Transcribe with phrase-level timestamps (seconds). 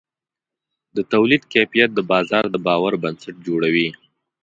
[0.95, 3.89] د تولید کیفیت د بازار د باور بنسټ جوړوي.